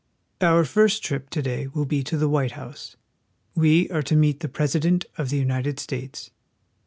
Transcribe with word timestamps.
OUR 0.41 0.65
first 0.65 1.03
trip 1.03 1.29
to 1.29 1.43
day 1.43 1.67
will 1.67 1.85
be 1.85 2.01
to 2.05 2.17
the 2.17 2.27
White 2.27 2.53
House. 2.53 2.95
We 3.53 3.87
are 3.91 4.01
to 4.01 4.15
meet 4.15 4.39
the 4.39 4.49
President 4.49 5.05
of 5.15 5.29
the 5.29 5.37
United 5.37 5.79
States. 5.79 6.31